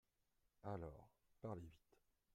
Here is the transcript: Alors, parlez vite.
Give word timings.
Alors, 0.63 1.11
parlez 1.43 1.61
vite. 1.61 1.99